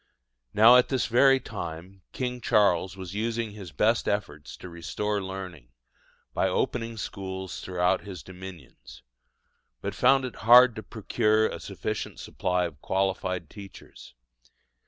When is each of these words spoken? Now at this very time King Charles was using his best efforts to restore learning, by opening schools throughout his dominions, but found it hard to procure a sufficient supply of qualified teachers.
Now 0.51 0.77
at 0.77 0.89
this 0.89 1.05
very 1.05 1.39
time 1.39 2.01
King 2.11 2.41
Charles 2.41 2.97
was 2.97 3.13
using 3.13 3.51
his 3.51 3.71
best 3.71 4.07
efforts 4.07 4.57
to 4.57 4.67
restore 4.67 5.21
learning, 5.21 5.67
by 6.33 6.47
opening 6.47 6.97
schools 6.97 7.61
throughout 7.61 8.01
his 8.01 8.23
dominions, 8.23 9.03
but 9.79 9.93
found 9.93 10.25
it 10.25 10.37
hard 10.37 10.75
to 10.77 10.81
procure 10.81 11.45
a 11.45 11.59
sufficient 11.59 12.19
supply 12.19 12.65
of 12.65 12.81
qualified 12.81 13.47
teachers. 13.47 14.15